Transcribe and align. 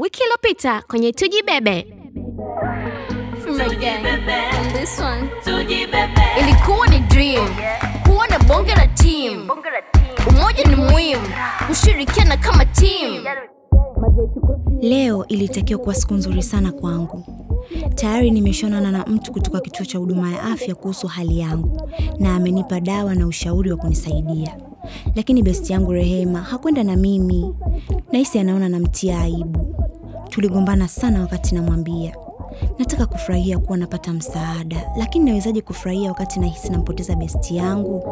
Wiki 0.00 0.20
iliyopita 0.22 0.82
kwenye 0.82 1.12
Tuji 1.12 1.42
Bebe 1.42 1.86
ilikuwa 6.40 6.86
ni 6.86 6.98
dream 6.98 7.48
kuwa 8.06 8.26
na 8.26 8.38
bonge 8.38 8.74
la 8.74 8.86
team. 8.86 9.48
Umoja 10.28 10.64
ni 10.64 10.76
muhimu, 10.76 11.22
kushirikiana 11.66 12.36
kama 12.36 12.64
team. 12.64 13.24
Leo 14.80 15.26
ilitakiwa 15.28 15.80
kuwa 15.80 15.94
siku 15.94 16.14
nzuri 16.14 16.42
sana 16.42 16.72
kwangu. 16.72 17.24
Tayari 17.94 18.30
nimeshonana 18.30 18.90
na 18.90 19.04
mtu 19.06 19.32
kutoka 19.32 19.60
kituo 19.60 19.86
cha 19.86 19.98
huduma 19.98 20.32
ya 20.32 20.42
afya 20.42 20.74
kuhusu 20.74 21.06
hali 21.06 21.38
yangu 21.38 21.90
na 22.18 22.34
amenipa 22.36 22.80
dawa 22.80 23.14
na 23.14 23.26
ushauri 23.26 23.70
wa 23.70 23.76
kunisaidia, 23.76 24.56
lakini 25.14 25.42
besti 25.42 25.72
yangu 25.72 25.92
Rehema 25.92 26.40
hakwenda 26.42 26.84
na 26.84 26.96
mimi. 26.96 27.54
Nahisi 28.12 28.38
anaona 28.38 28.68
namtia 28.68 29.20
aibu. 29.20 29.89
Tuligombana 30.30 30.88
sana 30.88 31.20
wakati 31.20 31.54
namwambia. 31.54 32.16
Nataka 32.78 33.06
kufurahia 33.06 33.58
kuwa 33.58 33.78
napata 33.78 34.12
msaada, 34.12 34.90
lakini 34.98 35.24
nawezaje 35.24 35.60
kufurahia 35.62 36.08
wakati 36.08 36.40
nahisi 36.40 36.68
nampoteza 36.70 37.14
besti 37.16 37.56
yangu? 37.56 38.02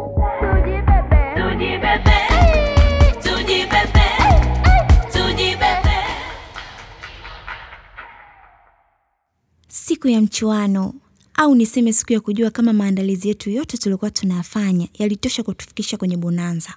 Siku 9.68 10.08
ya 10.08 10.20
mchuano 10.20 10.94
au 11.34 11.54
niseme 11.54 11.92
siku 11.92 12.12
ya 12.12 12.20
kujua 12.20 12.50
kama 12.50 12.72
maandalizi 12.72 13.28
yetu 13.28 13.50
yote 13.50 13.76
tuliokuwa 13.76 14.10
tunayafanya 14.10 14.88
yalitosha 14.98 15.42
kutufikisha 15.42 15.96
kwenye 15.96 16.16
bonanza. 16.16 16.74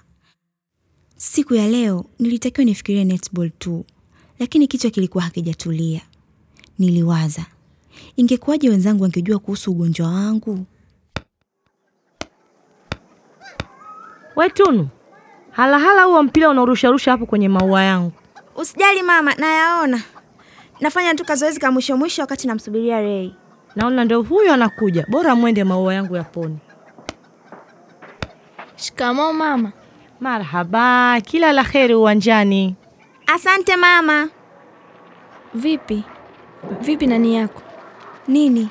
Siku 1.16 1.54
ya 1.54 1.68
leo 1.68 2.04
nilitakiwa 2.18 2.64
nifikirie 2.64 3.04
netball 3.04 3.50
tu, 3.58 3.84
lakini 4.42 4.66
kichwa 4.66 4.90
kilikuwa 4.90 5.24
hakijatulia. 5.24 6.00
Niliwaza, 6.78 7.46
ingekuwaje 8.16 8.68
wenzangu 8.70 9.02
wangejua 9.02 9.38
kuhusu 9.38 9.70
ugonjwa 9.70 10.08
wangu? 10.08 10.66
We 14.36 14.50
Tunu, 14.50 14.88
halahala 15.50 16.02
huo 16.04 16.22
mpira 16.22 16.48
unaorusharusha 16.50 17.10
hapo 17.10 17.26
kwenye 17.26 17.48
maua 17.48 17.82
yangu. 17.82 18.12
Usijali 18.56 19.02
mama, 19.02 19.34
nayaona. 19.34 20.02
Nafanya 20.80 21.14
tu 21.14 21.24
kazoezi 21.24 21.60
ka 21.60 21.70
mwisho 21.72 21.96
mwisho 21.96 22.22
wakati 22.22 22.46
namsubiria 22.46 23.00
Rei. 23.00 23.34
Naona 23.76 24.04
ndio 24.04 24.22
huyo 24.22 24.52
anakuja, 24.54 25.06
bora 25.08 25.34
mwende 25.34 25.64
maua 25.64 25.94
yangu 25.94 26.16
yapone. 26.16 26.56
Shikamoo 28.76 29.32
mama. 29.32 29.72
Marhaba, 30.20 31.20
kila 31.20 31.52
la 31.52 31.62
heri 31.62 31.94
uwanjani. 31.94 32.76
Asante 33.34 33.76
mama. 33.76 34.28
Vipi 35.54 36.04
vipi, 36.80 37.06
nani 37.06 37.34
yako 37.34 37.62
Nini? 38.28 38.68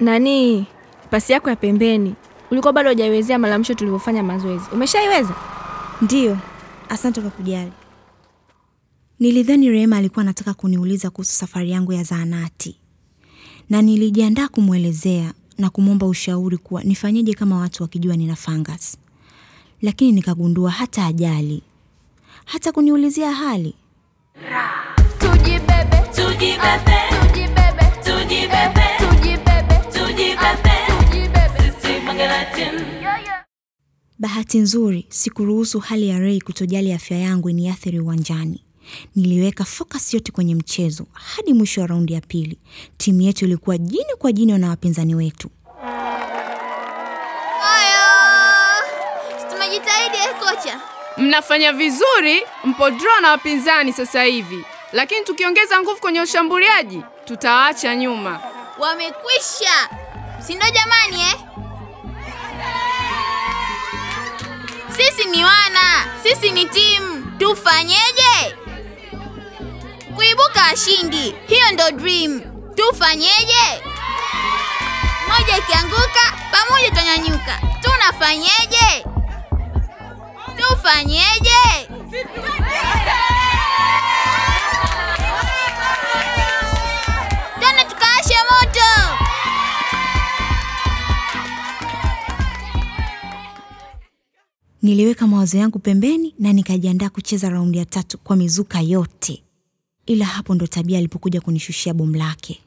nani? 0.00 0.66
Pasi 1.10 1.32
yako 1.32 1.50
ya 1.50 1.56
pembeni 1.56 2.14
ulikuwa 2.50 2.72
bado 2.72 2.88
hujaiwezea 2.88 3.38
mara 3.38 3.58
mwisho 3.58 3.74
tulivyofanya 3.74 4.22
mazoezi, 4.22 4.64
umeshaiweza? 4.72 5.34
Ndiyo, 6.02 6.38
asante 6.88 7.20
kwa 7.20 7.30
kujali. 7.30 7.72
Nilidhani 9.20 9.70
Rehema 9.70 9.96
alikuwa 9.96 10.22
anataka 10.22 10.54
kuniuliza 10.54 11.10
kuhusu 11.10 11.32
safari 11.32 11.70
yangu 11.70 11.92
ya 11.92 12.02
zahanati, 12.02 12.76
na 13.70 13.82
nilijiandaa 13.82 14.48
kumwelezea 14.48 15.32
na 15.58 15.70
kumwomba 15.70 16.06
ushauri 16.06 16.56
kuwa 16.58 16.82
nifanyeje 16.82 17.34
kama 17.34 17.58
watu 17.58 17.82
wakijua 17.82 18.16
nina 18.16 18.36
fungus, 18.36 18.96
lakini 19.82 20.12
nikagundua 20.12 20.70
hata 20.70 21.06
ajali, 21.06 21.62
hata 22.44 22.72
kuniulizia 22.72 23.32
hali. 23.32 23.74
Bahati 34.18 34.58
nzuri 34.58 35.06
sikuruhusu 35.08 35.80
hali 35.80 36.08
ya 36.08 36.18
Ray 36.18 36.40
kutojali 36.40 36.92
afya 36.92 37.18
yangu 37.18 37.50
iniathiri 37.50 38.00
uwanjani. 38.00 38.64
Niliweka 39.16 39.64
focus 39.64 40.14
yote 40.14 40.32
kwenye 40.32 40.54
mchezo 40.54 41.06
hadi 41.12 41.52
mwisho 41.54 41.80
wa 41.80 41.86
raundi 41.86 42.12
ya 42.12 42.20
pili. 42.20 42.58
Timu 42.96 43.20
yetu 43.20 43.44
ilikuwa 43.44 43.78
jini 43.78 44.14
kwa 44.18 44.32
jini 44.32 44.58
na 44.58 44.68
wapinzani 44.68 45.14
wetu. 45.14 45.50
Haya, 47.60 48.02
tumejitahidi 49.50 50.16
eh, 50.16 50.34
kocha. 50.40 50.80
Mnafanya 51.16 51.72
vizuri, 51.72 52.46
mpo 52.64 52.90
draw 52.90 53.20
na 53.20 53.30
wapinzani 53.30 53.92
sasa 53.92 54.22
hivi, 54.22 54.64
lakini 54.92 55.24
tukiongeza 55.24 55.80
nguvu 55.80 56.00
kwenye 56.00 56.20
ushambuliaji 56.20 57.02
tutawaacha 57.24 57.96
nyuma. 57.96 58.40
Wamekwisha, 58.78 59.88
si 60.46 60.54
ndio 60.54 60.70
jamani 60.70 61.22
eh? 61.22 61.36
Sisi 64.96 65.28
ni 65.28 65.44
wana, 65.44 66.06
sisi 66.22 66.50
ni 66.50 66.64
timu. 66.64 67.32
Tufanyeje? 67.38 68.56
Kuibuka 70.14 70.62
washindi, 70.70 71.34
hiyo 71.48 71.70
ndo 71.72 71.90
dream. 71.90 72.40
Tufanyeje? 72.74 73.82
Moja 75.28 75.56
ikianguka, 75.58 76.32
pamoja 76.52 76.88
tutanyanyuka. 76.88 77.58
Tunafanyeje? 77.82 79.04
Tufanyeje? 81.02 81.88
Tena 87.60 87.84
tukawashe 87.84 88.34
moto. 88.50 89.18
Niliweka 94.82 95.26
mawazo 95.26 95.58
yangu 95.58 95.78
pembeni 95.78 96.34
na 96.38 96.52
nikajiandaa 96.52 97.08
kucheza 97.08 97.48
raundi 97.50 97.78
ya 97.78 97.84
tatu 97.84 98.18
kwa 98.18 98.36
mizuka 98.36 98.80
yote, 98.80 99.42
ila 100.06 100.24
hapo 100.24 100.54
ndo 100.54 100.66
tabia 100.66 100.98
alipokuja 100.98 101.40
kunishushia 101.40 101.94
bomu 101.94 102.16
lake. 102.16 102.60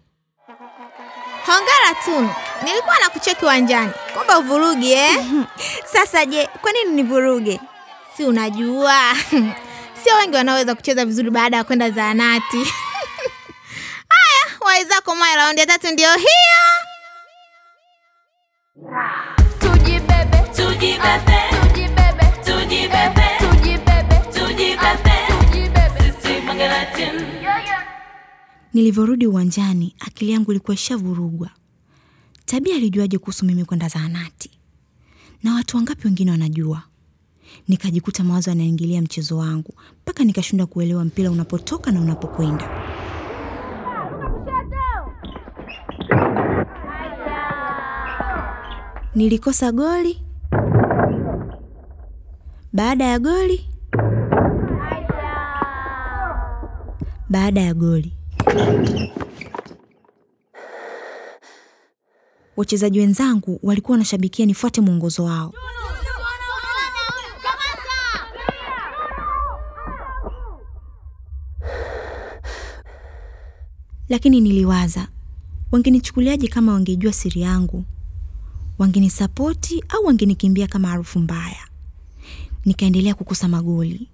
Hongera 1.46 1.96
Tunu, 2.06 2.30
nilikuwa 2.64 3.00
na 3.00 3.10
kucheki 3.10 3.46
uwanjani 3.46 3.92
kwamba 4.14 4.40
uvurugi 4.40 4.92
eh? 4.92 5.18
Sasa 5.94 6.26
je, 6.26 6.48
kwa 6.62 6.72
nini 6.72 6.92
nivuruge? 6.96 7.60
Si 8.18 8.24
unajua 8.24 9.16
sio 10.04 10.16
wengi 10.20 10.36
wanaoweza 10.36 10.76
kucheza 10.76 11.06
vizuri 11.06 11.30
baada 11.30 11.58
ya 11.58 11.64
kwenda 11.64 11.92
zahanati. 11.92 12.58
Haya, 14.16 14.58
waizako 14.66 15.16
maya, 15.16 15.36
raundi 15.36 15.62
ya 15.62 15.68
tatu 15.68 15.88
ndio 15.92 16.14
hiyo. 16.16 16.66
Nilivyorudi 28.74 29.28
uwanjani, 29.28 29.96
akili 30.00 30.32
yangu 30.32 30.52
ilikuwa 30.52 30.76
ishavurugwa. 30.76 31.50
Tabia 32.46 32.76
alijuaje 32.76 33.18
kuhusu 33.18 33.46
mimi 33.46 33.66
kwenda 33.66 33.88
zahanati? 33.88 34.50
Na 35.44 35.54
watu 35.54 35.78
wangapi 35.78 36.08
wengine 36.08 36.32
wanajua? 36.32 36.84
Nikajikuta 37.68 38.24
mawazo 38.24 38.50
yanaingilia 38.52 39.02
mchezo 39.02 39.38
wangu 39.38 39.74
mpaka 40.02 40.24
nikashindwa 40.24 40.68
kuelewa 40.68 41.06
mpira 41.06 41.32
unapotoka 41.32 41.92
na 41.92 42.02
unapokwenda. 42.02 42.70
Nilikosa 49.16 49.72
goli. 49.72 50.22
Baada 52.74 53.06
ya 53.06 53.20
goli. 53.20 53.70
Baada 57.30 57.62
ya 57.62 57.74
goli. 57.74 58.14
Wachezaji 62.58 63.00
wenzangu 63.00 63.60
walikuwa 63.64 63.94
wanashabikia 63.94 64.46
nifuate 64.46 64.82
mwongozo 64.82 65.24
wao. 65.24 65.54
Lakini 74.10 74.42
niliwaza, 74.42 75.08
wangenichukuliaje 75.72 76.48
kama 76.48 76.74
wangejua 76.74 77.14
siri 77.14 77.42
yangu? 77.42 77.86
Wangenisapoti 78.78 79.84
au 79.90 80.06
wangenikimbia 80.06 80.68
kama 80.68 80.88
harufu 80.88 81.20
mbaya? 81.20 81.68
Nikaendelea 82.66 83.14
kukosa 83.14 83.48
magoli. 83.48 84.10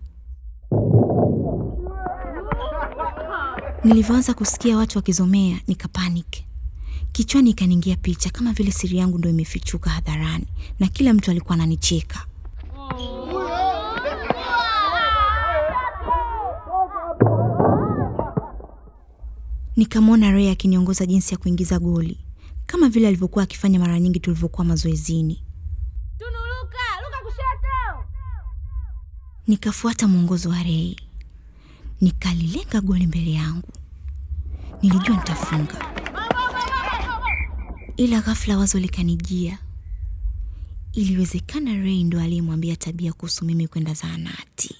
Nilivyoanza 3.84 4.34
kusikia 4.34 4.78
watu 4.78 4.98
wakizomea, 4.98 5.60
nikapanic. 5.68 6.28
Kichwani 7.12 7.50
ikaniingia 7.50 7.96
picha 7.96 8.30
kama 8.30 8.54
vile 8.54 8.72
siri 8.72 8.98
yangu 8.98 9.18
ndo 9.18 9.30
imefichuka 9.30 9.90
hadharani 9.90 10.46
na 10.80 10.88
kila 10.88 11.14
mtu 11.14 11.32
alikuwa 11.32 11.54
ananicheka. 11.54 12.26
Nikamwona 19.76 20.32
Ray 20.32 20.50
akiniongoza 20.52 21.06
jinsi 21.06 21.32
ya 21.34 21.38
kuingiza 21.38 21.80
goli 21.80 22.18
kama 22.66 22.90
vile 22.90 23.08
alivyokuwa 23.08 23.44
akifanya 23.44 23.80
mara 23.80 24.00
nyingi 24.00 24.20
tulivyokuwa 24.20 24.66
mazoezini. 24.66 25.44
Nikafuata 29.48 30.08
mwongozo 30.08 30.50
wa 30.50 30.64
Ray, 30.64 30.96
nikalilenga 32.02 32.82
goli 32.82 33.08
mbele 33.08 33.32
yangu. 33.32 33.70
Nilijua 34.82 35.16
nitafunga, 35.18 35.94
ila 37.98 38.22
ghafla 38.22 38.58
wazo 38.58 38.80
likanijia. 38.80 39.58
Iliwezekana 40.94 41.74
Ray 41.74 42.04
ndo 42.04 42.20
aliyemwambia 42.22 42.76
Tabia 42.76 43.14
kuhusu 43.14 43.46
mimi 43.46 43.68
kwenda 43.68 43.94
zahanati. 43.94 44.76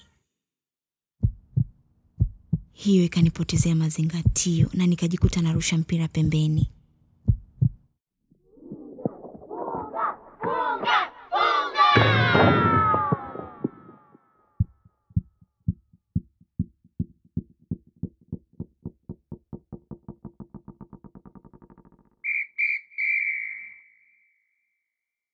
Hiyo 2.82 3.04
ikanipotezea 3.04 3.74
mazingatio 3.74 4.68
na 4.72 4.86
nikajikuta 4.86 5.42
narusha 5.42 5.78
mpira 5.78 6.08
pembeni. 6.08 6.70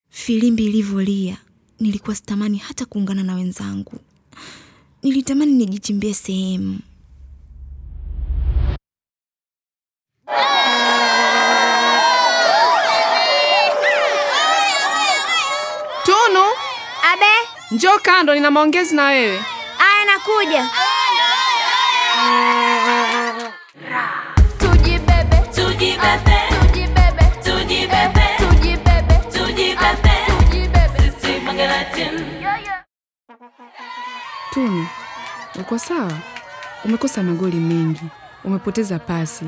Filimbi 0.08 0.64
ilivyolia, 0.66 1.38
nilikuwa 1.80 2.16
sitamani 2.16 2.58
hata 2.58 2.84
kuungana 2.86 3.22
na 3.22 3.34
wenzangu. 3.34 3.98
Nilitamani 5.02 5.52
nijichimbie 5.52 6.14
sehemu. 6.14 6.78
Kando, 18.08 18.34
nina 18.34 18.50
maongezi 18.50 18.96
na 18.96 19.06
wewe. 19.06 19.38
aya 19.78 20.04
nakuja. 20.06 20.70
Tujibebe, 24.58 25.36
tujibebe, 25.54 26.38
tujibebe, 26.62 27.24
tujibebe, 27.44 28.26
tujibebe, 28.38 29.20
tujibebe, 29.32 30.12
tujibebe. 30.26 31.12
Sisi 31.20 31.40
Mangala. 31.40 31.84
Tunu, 34.54 34.86
uko 35.60 35.78
sawa? 35.78 36.12
Umekosa 36.84 37.22
magoli 37.22 37.56
mengi, 37.56 38.04
umepoteza 38.44 38.98
pasi, 38.98 39.44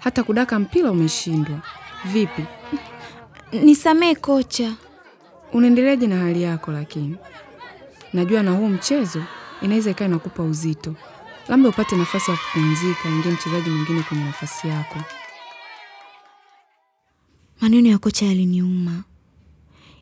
hata 0.00 0.22
kudaka 0.22 0.58
mpira 0.58 0.90
umeshindwa. 0.90 1.58
Vipi, 2.04 2.44
Nisamee 3.52 4.14
kocha. 4.14 4.72
unaendeleaje 5.52 6.06
na 6.06 6.16
hali 6.16 6.42
yako? 6.42 6.72
Lakini 6.72 7.16
najua 8.12 8.42
na 8.42 8.50
huu 8.50 8.68
mchezo 8.68 9.24
inaweza 9.62 9.90
ikawa 9.90 10.08
inakupa 10.08 10.42
uzito, 10.42 10.94
labda 11.48 11.68
upate 11.68 11.96
nafasi 11.96 12.30
ya 12.30 12.36
kupumzika, 12.36 13.08
ingie 13.08 13.32
mchezaji 13.32 13.70
mwingine 13.70 14.02
kwenye 14.02 14.24
nafasi 14.24 14.68
yako. 14.68 14.98
Maneno 17.60 17.88
ya 17.88 17.98
kocha 17.98 18.26
yaliniuma. 18.26 19.04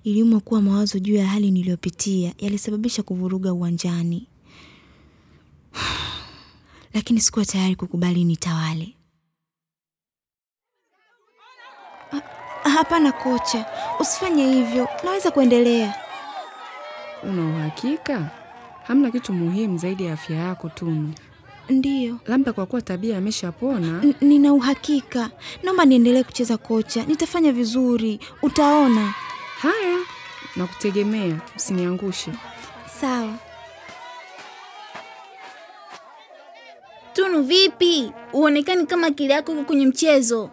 Iliuma 0.05 0.41
kuwa 0.41 0.63
mawazo 0.63 0.99
juu 0.99 1.15
ya 1.15 1.27
hali 1.27 1.51
niliyopitia 1.51 2.35
yalisababisha 2.39 3.03
kuvuruga 3.03 3.53
uwanjani, 3.53 4.27
lakini 6.95 7.21
sikuwa 7.21 7.45
tayari 7.45 7.77
kukubali 7.77 8.25
nitawale. 8.25 8.95
Ha- 12.11 12.71
Hapana 12.71 13.13
kocha, 13.13 13.67
usifanye 14.01 14.53
hivyo, 14.53 14.89
naweza 15.05 15.31
kuendelea. 15.31 15.95
Una 17.23 17.49
uhakika? 17.59 18.31
Hamna 18.87 19.11
kitu 19.11 19.33
muhimu 19.33 19.79
zaidi 19.79 20.05
ya 20.05 20.13
afya 20.13 20.37
yako 20.37 20.69
Tunu. 20.69 21.13
Ndiyo, 21.69 22.17
Labda 22.27 22.53
kwa 22.53 22.67
kuwa 22.67 22.83
tabia 22.83 23.19
ameshapona. 23.19 24.05
Nina 24.21 24.53
uhakika. 24.53 25.31
Naomba 25.63 25.85
niendelee 25.85 26.23
kucheza 26.23 26.57
kocha, 26.57 27.05
nitafanya 27.05 27.53
vizuri, 27.53 28.21
utaona. 28.43 29.15
Haya, 29.61 29.99
nakutegemea, 30.57 31.37
usiniangushe. 31.57 32.31
Sawa. 33.01 33.35
Tunu, 37.13 37.43
vipi? 37.43 38.13
Uonekani 38.33 38.87
kama 38.87 39.07
akili 39.07 39.31
yako 39.33 39.53
iko 39.53 39.65
kwenye 39.65 39.87
mchezo. 39.87 40.51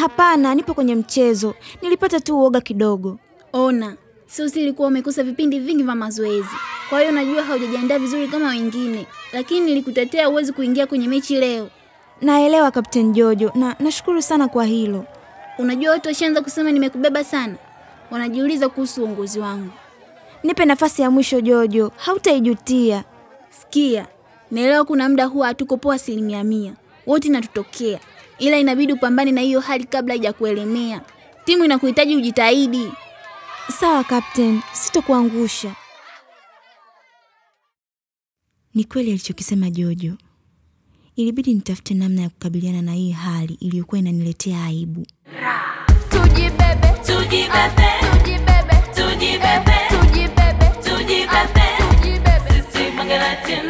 Hapana, 0.00 0.54
nipo 0.54 0.74
kwenye 0.74 0.94
mchezo, 0.94 1.54
nilipata 1.82 2.20
tu 2.20 2.38
uoga 2.38 2.60
kidogo. 2.60 3.18
Ona, 3.52 3.96
sio 4.30 4.48
siri 4.48 4.62
ulikuwa 4.62 4.88
umekosa 4.88 5.22
vipindi 5.22 5.58
vingi 5.58 5.82
vya 5.82 5.94
mazoezi, 5.94 6.48
kwa 6.88 7.00
hiyo 7.00 7.12
najua 7.12 7.42
haujajiandaa 7.42 7.98
vizuri 7.98 8.28
kama 8.28 8.48
wengine, 8.48 9.06
lakini 9.32 9.60
nilikutetea 9.66 10.28
uwezi 10.28 10.52
kuingia 10.52 10.86
kwenye 10.86 11.08
mechi 11.08 11.34
leo. 11.36 11.70
Naelewa 12.22 12.70
Kapteni 12.70 13.12
Jojo 13.12 13.52
na 13.54 13.76
nashukuru 13.80 14.22
sana 14.22 14.48
kwa 14.48 14.64
hilo. 14.64 15.04
Unajua 15.58 15.92
watu 15.92 16.08
washaanza 16.08 16.42
kusema 16.42 16.72
nimekubeba 16.72 17.24
sana, 17.24 17.54
wanajiuliza 18.10 18.68
kuhusu 18.68 19.02
uongozi 19.02 19.38
wangu. 19.40 19.70
Nipe 20.42 20.64
nafasi 20.64 21.02
ya 21.02 21.10
mwisho 21.10 21.40
Jojo, 21.40 21.92
hautaijutia. 21.96 23.04
Sikia, 23.50 24.06
naelewa 24.50 24.84
kuna 24.84 25.08
muda 25.08 25.24
huwa 25.24 25.46
hatuko 25.46 25.76
poa 25.76 25.94
asilimia 25.94 26.44
mia, 26.44 26.72
wote 27.06 27.28
inatutokea, 27.28 27.98
ila 28.38 28.56
inabidi 28.58 28.92
upambane 28.92 29.32
na 29.32 29.40
hiyo 29.40 29.60
hali 29.60 29.84
kabla 29.84 30.14
haijakuelemea. 30.14 31.00
Timu 31.44 31.64
inakuhitaji 31.64 32.16
ujitahidi. 32.16 32.92
Sawa 33.70 34.04
Kapteni, 34.04 34.62
sitokuangusha. 34.72 35.74
Ni 38.74 38.84
kweli 38.84 39.10
alichokisema 39.10 39.70
Jojo. 39.70 40.12
Ilibidi 41.16 41.54
nitafute 41.54 41.94
namna 41.94 42.22
ya 42.22 42.28
kukabiliana 42.28 42.82
na 42.82 42.92
hii 42.92 43.10
hali 43.12 43.54
iliyokuwa 43.54 43.98
inaniletea 43.98 44.64
aibu. 44.64 45.06
Tujibebe, 46.10 46.88
tujibebe, 47.06 47.90
tujibebe, 48.12 48.74
tujibebe, 48.94 49.76
tujibebe, 49.88 50.70
tujibebe, 50.82 51.62
tujibebe. 51.90 52.62
Sisi 52.72 52.90
Mangala 52.96 53.36
team. 53.36 53.66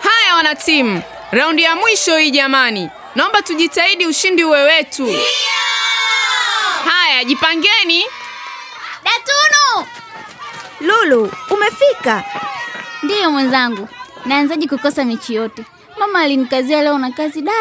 Haya 0.00 0.34
wanatimu, 0.36 1.02
raundi 1.30 1.62
ya 1.62 1.76
mwisho 1.76 2.16
hii 2.18 2.30
jamani, 2.30 2.90
naomba 3.14 3.42
tujitahidi, 3.42 4.06
ushindi 4.06 4.44
uwe 4.44 4.62
wetu. 4.62 5.08
Haya, 6.84 7.24
jipangeni. 7.24 8.04
Datunu! 9.04 9.86
Lulu, 10.80 11.32
umefika? 11.50 12.24
Ndiyo 13.02 13.30
mwenzangu, 13.30 13.88
naanzaji 14.26 14.68
kukosa 14.68 15.04
mechi 15.04 15.34
yote. 15.34 15.64
Mama 15.98 16.20
alinikazia 16.20 16.82
leo 16.82 16.98
na 16.98 17.10
kazi 17.10 17.42
da, 17.42 17.52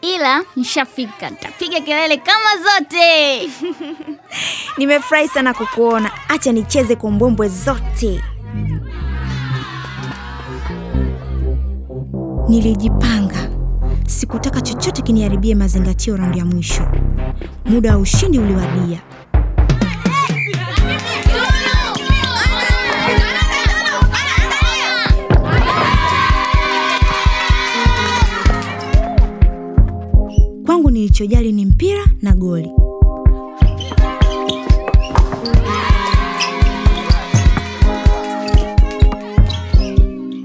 ila 0.00 0.42
nishafika, 0.56 1.30
nitapiga 1.30 1.80
kelele 1.80 2.16
kama 2.16 2.56
zote. 2.56 3.50
Nimefurahi 4.78 5.28
sana 5.28 5.54
kukuona. 5.54 6.10
Acha 6.28 6.52
nicheze 6.52 6.96
kwa 6.96 7.10
mbwembwe 7.10 7.48
zote. 7.48 8.24
Nilijipanga, 12.48 13.50
sikutaka 14.06 14.60
chochote 14.60 15.02
kiniharibie 15.02 15.54
mazingatio 15.54 16.16
raundi 16.16 16.38
ya 16.38 16.44
mwisho. 16.44 16.88
Muda 17.68 17.90
wa 17.92 17.98
ushindi 17.98 18.38
uliwadia. 18.38 19.00
Kwangu 30.66 30.90
nilichojali 30.90 31.52
ni 31.52 31.66
mpira 31.66 32.04
na 32.22 32.32
goli. 32.32 32.70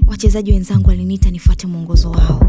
Wachezaji 0.06 0.52
wenzangu 0.52 0.88
waliniita 0.88 1.30
nifuate 1.30 1.66
mwongozo 1.66 2.10
wao. 2.10 2.48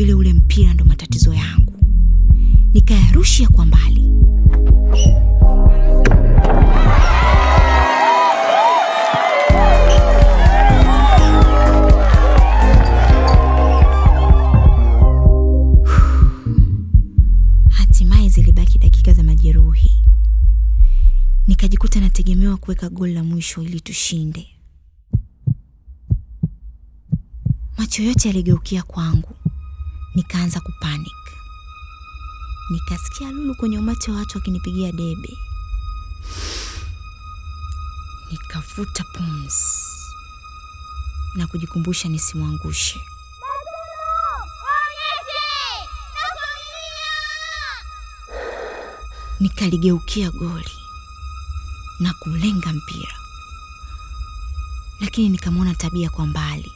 vile 0.00 0.14
ule 0.14 0.32
mpira 0.32 0.74
ndo 0.74 0.84
matatizo 0.84 1.34
yangu. 1.34 1.72
Nikayarushia 2.72 3.48
kwa 3.48 3.66
mbali. 3.66 4.00
Hatimaye 17.70 18.28
zilibaki 18.28 18.78
dakika 18.78 19.12
za 19.12 19.22
majeruhi, 19.22 19.90
nikajikuta 21.46 22.00
nategemewa 22.00 22.56
kuweka 22.56 22.88
goli 22.88 23.14
la 23.14 23.24
mwisho 23.24 23.62
ili 23.62 23.80
tushinde. 23.80 24.46
Macho 27.78 28.02
yote 28.02 28.28
yaligeukia 28.28 28.82
kwangu 28.82 29.39
nikaanza 30.14 30.60
kupanic. 30.60 31.16
Nikasikia 32.70 33.30
Lulu 33.30 33.54
kwenye 33.54 33.78
umati 33.78 34.10
wa 34.10 34.16
watu 34.16 34.38
akinipigia 34.38 34.92
debe. 34.92 35.38
Nikavuta 38.30 39.04
pumzi 39.04 39.66
na 41.34 41.46
kujikumbusha 41.46 42.08
nisimwangushe. 42.08 43.00
Nikaligeukia 49.40 50.30
goli 50.30 50.78
na 52.00 52.12
kulenga 52.14 52.72
mpira, 52.72 53.14
lakini 55.00 55.28
nikamwona 55.28 55.74
Tabia 55.74 56.10
kwa 56.10 56.26
mbali. 56.26 56.72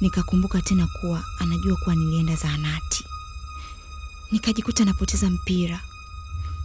Nikakumbuka 0.00 0.60
tena 0.62 0.86
kuwa 0.86 1.24
anajua 1.38 1.76
kuwa 1.76 1.94
nilienda 1.96 2.34
zahanati. 2.36 3.04
Nikajikuta 4.32 4.84
napoteza 4.84 5.30
mpira, 5.30 5.80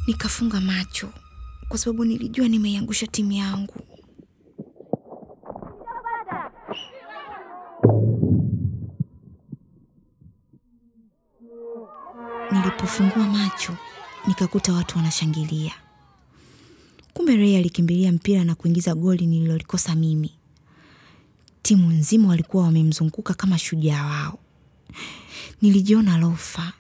nikafunga 0.08 0.62
macho 0.62 1.10
kwa 1.70 1.78
sababu 1.78 2.06
nilijua 2.06 2.48
nimeiangusha 2.48 3.08
timu 3.08 3.32
yangu. 3.32 3.76
Nilipofungua 12.52 13.28
macho 13.28 13.74
nikakuta 14.28 14.74
watu 14.74 14.98
wanashangilia. 14.98 15.74
Kumbe 17.14 17.36
Ray 17.36 17.58
alikimbilia 17.58 18.12
mpira 18.12 18.44
na 18.44 18.56
kuingiza 18.56 18.96
goli 18.96 19.26
nililolikosa 19.26 19.96
mimi. 19.96 20.34
Timu 21.62 21.92
nzima 21.92 22.28
walikuwa 22.30 22.64
wamemzunguka 22.64 23.34
kama 23.34 23.58
shujaa 23.58 24.06
wao. 24.06 24.40
Nilijiona 25.62 26.18
lofa. 26.18 26.74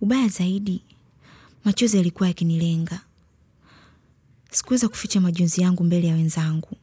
Ubaya 0.00 0.28
zaidi, 0.28 0.82
machozi 1.64 1.96
yalikuwa 1.96 2.28
yakinilenga. 2.28 3.00
Sikuweza 4.50 4.88
kuficha 4.88 5.20
majonzi 5.20 5.62
yangu 5.62 5.84
mbele 5.84 6.06
ya 6.08 6.14
wenzangu. 6.14 6.76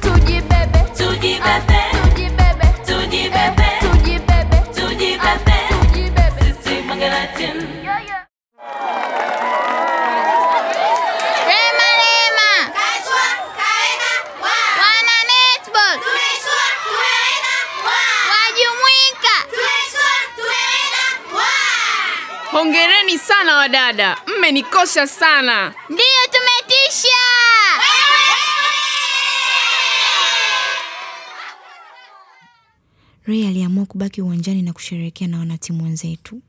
Tujibebe, 0.00 0.78
tujibebe, 0.96 1.80
tujibebe, 2.04 2.66
tujibebe, 2.86 3.66
tujibebe, 3.80 4.62
tujibebe, 4.74 5.52
tujibebe. 5.82 6.54
Sisi 6.62 6.82
Mangala 6.86 7.26
team. 7.26 7.56
Rema 11.48 11.88
Rema. 12.00 12.50
Wana 14.80 15.16
netball. 15.30 15.98
Wajumuika. 18.30 19.36
Hongereni 23.12 23.18
sana 23.18 23.56
wadada, 23.56 24.16
mmenikosha 24.38 25.06
sana. 25.06 25.74
Ndiyo 25.88 26.26
tumetisha. 26.32 27.08
Ray 33.24 33.46
aliamua 33.48 33.86
kubaki 33.86 34.22
uwanjani 34.22 34.62
na 34.62 34.72
kusherehekea 34.72 35.28
na 35.28 35.38
wanatimu 35.38 35.84
wenzetu, 35.84 36.42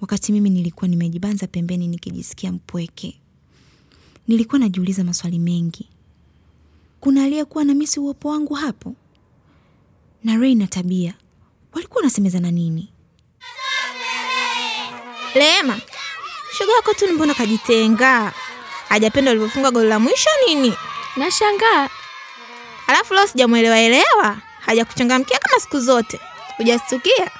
wakati 0.00 0.32
mimi 0.32 0.50
nilikuwa 0.50 0.88
nimejibanza 0.88 1.46
pembeni 1.46 1.88
nikijisikia 1.88 2.52
mpweke. 2.52 3.20
Nilikuwa 4.28 4.58
najiuliza 4.58 5.04
maswali 5.04 5.38
mengi. 5.38 5.88
Kuna 7.00 7.24
aliyekuwa 7.24 7.64
na 7.64 7.74
misi 7.74 8.00
uwepo 8.00 8.28
wangu 8.28 8.54
hapo? 8.54 8.94
Na 10.24 10.36
Ray 10.36 10.54
na 10.54 10.66
Tabia 10.66 11.14
walikuwa 11.72 11.96
wanasemezana 11.98 12.50
nini? 12.50 12.88
Rema, 15.34 15.78
shoga 16.58 16.72
yako 16.72 16.94
tu 16.94 17.08
mbona 17.12 17.34
kajitenga? 17.34 18.32
Hajapenda 18.88 19.30
ulivyofunga 19.30 19.70
goli 19.70 19.88
la 19.88 19.98
mwisho 19.98 20.30
nini? 20.46 20.74
Nashangaa. 21.16 21.88
Alafu 22.86 23.14
leo 23.14 23.26
sijamwelewa 23.26 23.78
elewa. 23.78 24.36
Hajakuchangamkia 24.66 25.38
kama 25.38 25.60
siku 25.60 25.80
zote. 25.80 26.20
Hujastukia? 26.56 27.30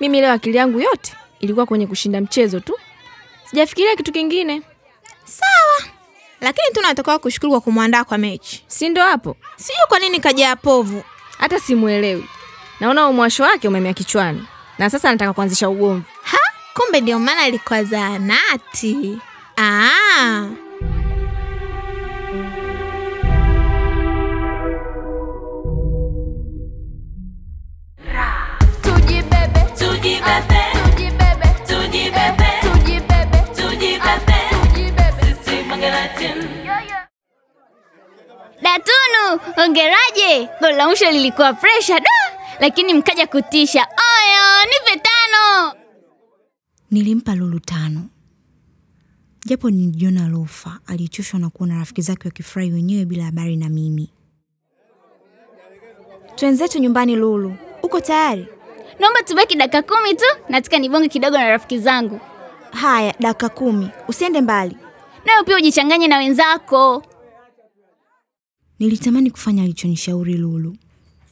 Mimi 0.00 0.20
leo 0.20 0.32
akili 0.32 0.56
yangu 0.56 0.80
yote 0.80 1.12
ilikuwa 1.40 1.66
kwenye 1.66 1.86
kushinda 1.86 2.20
mchezo 2.20 2.60
tu, 2.60 2.78
sijafikiria 3.50 3.96
kitu 3.96 4.12
kingine. 4.12 4.62
Sawa. 5.24 5.90
Lakini 6.40 6.66
tunatakiwa 6.74 7.18
kushukuru 7.18 7.50
kwa 7.52 7.60
kumwandaa 7.60 8.04
kwa 8.04 8.18
mechi. 8.18 8.64
Si 8.66 8.88
ndo 8.88 9.02
hapo? 9.02 9.36
Sijui 9.56 9.82
kwa 9.88 9.98
nini 9.98 10.20
kaja 10.20 10.56
povu. 10.56 11.02
Hata 11.38 11.60
simuelewi. 11.60 12.24
Naona 12.80 13.08
umwasho 13.08 13.42
wake 13.42 13.68
umemea 13.68 13.94
kichwani, 13.94 14.46
na 14.78 14.90
sasa 14.90 15.08
anataka 15.08 15.32
kuanzisha 15.32 15.68
ugomvi. 15.68 16.04
Kumbe 16.76 17.00
ndio 17.00 17.18
maana 17.18 17.42
alikuwa 17.42 17.84
zahanati. 17.84 19.18
Ah. 19.56 20.46
Tujibebe, 28.82 29.60
tujibebe, 29.78 30.62
tujibebe, 30.86 31.48
tujibebe, 31.68 32.48
tujibebe, 32.62 33.38
tujibebe, 33.56 34.38
tujibebe. 34.50 35.14
Sisi 35.20 35.56
Mangala 35.68 36.08
team. 36.18 36.38
Datunu, 38.62 39.24
ongeraje? 39.62 40.48
Goli 40.60 40.76
la 40.76 40.86
mwisho 40.86 41.10
lilikuwa 41.10 41.52
presha 41.52 42.00
da, 42.00 42.10
lakini 42.60 42.94
mkaja 42.94 43.26
kutisha. 43.26 43.80
Oyo, 43.80 44.64
nipe 44.70 45.00
tano. 45.08 45.72
Nilimpa 46.90 47.34
Lulu 47.34 47.60
tano, 47.60 48.08
japo 49.46 49.70
nilijiona 49.70 50.28
lofa. 50.28 50.80
Alichoshwa 50.86 51.40
na 51.40 51.50
kuona 51.50 51.74
rafiki 51.78 52.02
zake 52.02 52.28
wakifurahi 52.28 52.72
wenyewe 52.72 53.04
bila 53.04 53.24
habari 53.24 53.56
na 53.56 53.68
mimi. 53.68 54.10
Twenzetu 56.36 56.78
nyumbani. 56.78 57.16
Lulu, 57.16 57.56
uko 57.82 58.00
tayari? 58.00 58.46
Naomba 59.00 59.22
tubaki 59.22 59.56
dakika 59.56 59.82
kumi 59.82 60.14
tu, 60.14 60.24
nataka 60.48 60.78
nibonge 60.78 61.08
kidogo 61.08 61.36
na 61.38 61.48
rafiki 61.48 61.78
zangu. 61.78 62.20
Haya, 62.72 63.14
dakika 63.20 63.48
kumi, 63.48 63.88
usiende 64.08 64.40
mbali. 64.40 64.76
Nawe 65.26 65.44
pia 65.44 65.56
ujichanganye 65.56 66.08
na 66.08 66.18
wenzako. 66.18 67.02
Nilitamani 68.78 69.30
kufanya 69.30 69.62
alichonishauri 69.62 70.36
Lulu, 70.36 70.76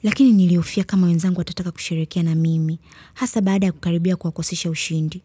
lakini 0.03 0.33
nilihofia 0.33 0.85
kama 0.85 1.07
wenzangu 1.07 1.39
watataka 1.39 1.71
kusherekea 1.71 2.23
na 2.23 2.35
mimi, 2.35 2.81
hasa 3.15 3.41
baada 3.41 3.67
ya 3.67 3.73
kukaribia 3.73 4.17
kuwakosesha 4.17 4.71
ushindi. 4.71 5.23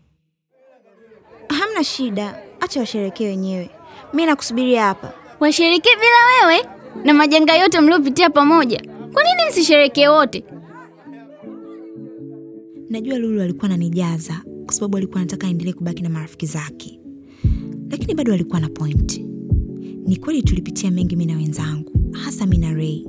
Hamna 1.50 1.84
shida, 1.84 2.42
acha 2.60 2.80
washerekee 2.80 3.28
wenyewe, 3.28 3.70
mi 4.14 4.26
nakusubiria 4.26 4.84
hapa. 4.84 5.14
Washerekee 5.40 5.96
bila 5.96 6.48
wewe 6.50 6.66
na 7.06 7.14
majanga 7.14 7.58
yote 7.58 7.80
mliopitia 7.82 8.30
pamoja. 8.30 8.82
Kwa 9.14 9.24
nini 9.24 9.50
msisherekee 9.50 10.08
wote? 10.08 10.44
Najua 12.90 13.18
Lulu 13.18 13.42
alikuwa 13.42 13.66
ananijaza 13.66 14.42
kwa 14.66 14.74
sababu 14.74 14.98
alikuwa 14.98 15.20
anataka 15.22 15.48
aendelee 15.48 15.74
kubaki 15.74 16.04
na 16.04 16.10
marafiki 16.10 16.46
zake, 16.46 17.00
lakini 17.90 18.14
bado 18.16 18.34
alikuwa 18.34 18.60
na 18.60 18.70
point. 18.70 19.18
Ni 20.08 20.18
kweli 20.18 20.42
tulipitia 20.44 20.92
mengi 20.92 21.16
mi 21.16 21.26
na 21.26 21.36
wenzangu, 21.38 21.92
hasa 22.12 22.46
mi 22.46 22.58
na 22.58 22.74
Ray. 22.74 23.06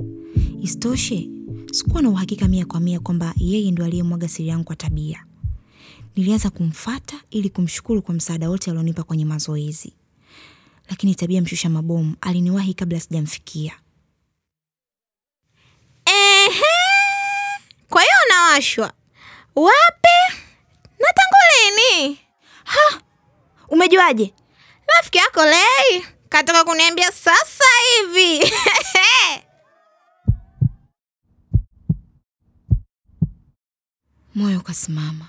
Isitoshe, 0.61 1.29
sikuwa 1.71 2.01
na 2.01 2.09
uhakika 2.09 2.47
mia 2.47 2.65
kwa 2.65 2.79
mia 2.79 2.99
kwamba 2.99 3.33
yeye 3.37 3.71
ndo 3.71 3.85
aliyemwaga 3.85 4.27
siri 4.27 4.47
yangu 4.49 4.63
kwa 4.63 4.75
Tabia. 4.75 5.23
Nilianza 6.15 6.49
kumfata 6.49 7.15
ili 7.29 7.49
kumshukuru 7.49 8.01
kwa 8.01 8.13
msaada 8.15 8.49
wote 8.49 8.71
alionipa 8.71 9.03
kwenye 9.03 9.25
mazoezi, 9.25 9.93
lakini 10.89 11.15
Tabia 11.15 11.41
mshusha 11.41 11.69
mabomu 11.69 12.15
aliniwahi 12.21 12.73
kabla 12.73 12.99
sijamfikia. 12.99 13.73
Ehe. 16.05 16.61
Kwa 17.89 18.01
hiyo 18.01 18.13
unawashwa 18.25 18.93
wapi 19.55 20.41
na 20.99 21.07
tangu 21.13 21.37
lini? 21.55 22.19
Umejuaje? 23.69 24.33
Rafiki 24.97 25.17
yako 25.17 25.45
Lei 25.45 26.05
katoka 26.29 26.63
kuniambia 26.63 27.11
sasa 27.11 27.63
hivi. 27.97 28.39
Moyo 34.35 34.59
ukasimama 34.59 35.27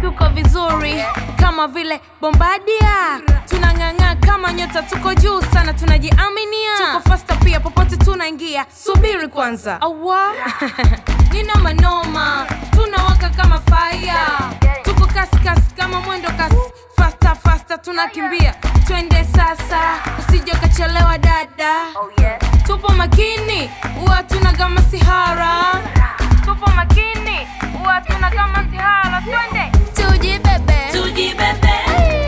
tuko 0.00 0.28
vizuri 0.28 1.04
kama 1.40 1.66
vile 1.68 2.00
bombadia 2.20 3.20
tunang'ang'aa 3.48 4.14
kama 4.26 4.52
nyota 4.52 4.82
tuko 4.82 5.14
juu 5.14 5.42
sana 5.52 5.72
tunajiaminia. 5.72 6.74
Tuko 6.78 7.08
fasta 7.10 7.34
pia 7.36 7.60
popote 7.60 7.96
tunaingia 7.96 8.66
subiri 8.84 9.28
kwanza. 9.28 9.80
Awa. 9.80 10.32
Nina 11.32 11.54
manoma 11.54 12.46
tunawaka 12.70 13.28
kama 13.30 13.60
faya 13.60 14.16
tuko 14.84 15.06
kasi 15.06 15.36
kasi 15.44 15.74
kama 15.76 16.00
mwendo 16.00 16.28
kasi. 16.36 16.56
Fasta 16.96 17.34
fasta 17.34 17.78
tunakimbia. 17.78 18.54
Twende 18.86 19.24
sasa 19.24 19.80
usije 20.18 20.52
ukachelewa 20.52 21.18
dada. 21.18 21.72
Oh, 21.96 22.10
Tupo 22.66 22.92
makini 22.92 23.70
huwa 24.00 24.22
tuna 24.22 24.52
kama 24.52 24.82
sihara. 24.82 25.74
Tupo 26.44 26.70
makini 26.70 27.46
huwa 27.78 28.00
tuna 28.00 28.30
kama 28.30 28.64
sihara. 28.70 29.22
Twende. 29.22 29.79
To 30.10 30.18
de 30.18 30.38
bebê. 30.40 30.90
Tudo 30.92 31.12
bebê. 31.34 32.19